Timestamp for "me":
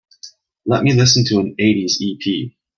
0.83-0.93